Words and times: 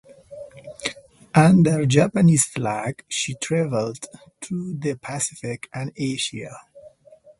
Under 1.35 1.85
Japanese 1.85 2.45
flag 2.45 3.03
she 3.07 3.35
traveled 3.35 4.03
throughout 4.41 4.81
the 4.81 4.95
Pacific 4.99 5.69
and 5.75 5.91
Asia. 5.95 6.59